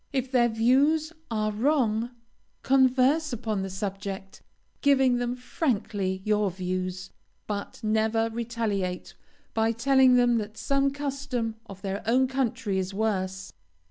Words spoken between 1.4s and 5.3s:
wrong, converse upon the subject, giving